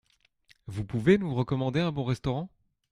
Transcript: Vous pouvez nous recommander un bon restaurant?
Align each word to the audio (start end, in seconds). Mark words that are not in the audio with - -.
Vous 0.65 0.83
pouvez 0.83 1.19
nous 1.19 1.35
recommander 1.35 1.79
un 1.79 1.91
bon 1.91 2.03
restaurant? 2.03 2.49